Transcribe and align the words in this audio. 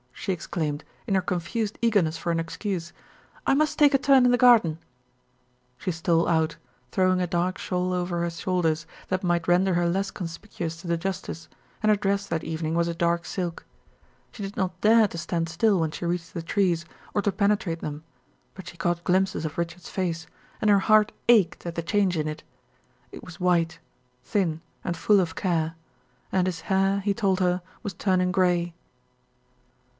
she 0.13 0.31
exclaimed, 0.33 0.83
in 1.07 1.15
her 1.15 1.21
confused 1.21 1.77
eagerness 1.81 2.15
for 2.17 2.31
an 2.31 2.39
excuse; 2.39 2.93
"I 3.45 3.55
must 3.55 3.77
take 3.77 3.93
a 3.95 3.99
turn 3.99 4.23
in 4.25 4.31
the 4.31 4.37
garden." 4.37 4.79
She 5.77 5.91
stole 5.91 6.27
out, 6.27 6.57
throwing 6.91 7.19
a 7.21 7.27
dark 7.27 7.57
shawl 7.57 7.93
over 7.93 8.21
her 8.21 8.29
shoulders, 8.29 8.85
that 9.09 9.23
might 9.23 9.47
render 9.47 9.73
her 9.75 9.89
less 9.89 10.11
conspicuous 10.11 10.77
to 10.81 10.87
the 10.87 10.97
justice, 10.97 11.49
and 11.81 11.89
her 11.91 11.95
dress 11.95 12.27
that 12.27 12.43
evening 12.43 12.75
was 12.75 12.87
a 12.87 12.93
dark 12.95 13.25
silk. 13.25 13.65
She 14.31 14.41
did 14.43 14.55
not 14.57 14.79
dare 14.81 15.07
to 15.07 15.17
stand 15.17 15.49
still 15.49 15.79
when 15.79 15.91
she 15.91 16.05
reached 16.05 16.35
the 16.35 16.43
trees, 16.43 16.85
or 17.15 17.21
to 17.23 17.31
penetrate 17.31 17.79
them, 17.81 18.03
but 18.53 18.67
she 18.67 18.77
caught 18.77 19.03
glimpses 19.03 19.43
of 19.45 19.57
Richard's 19.57 19.89
face, 19.89 20.27
and 20.61 20.69
her 20.69 20.79
heart 20.79 21.11
ached 21.29 21.65
at 21.65 21.73
the 21.75 21.83
change 21.83 22.15
in 22.17 22.27
it. 22.27 22.43
It 23.11 23.23
was 23.23 23.39
white, 23.39 23.79
thin, 24.23 24.61
and 24.83 24.95
full 24.97 25.19
of 25.19 25.35
care; 25.35 25.75
and 26.31 26.45
his 26.47 26.61
hair, 26.61 26.99
he 27.01 27.13
told 27.13 27.39
her, 27.39 27.61
was 27.81 27.93
turning 27.93 28.31
gray. 28.31 28.73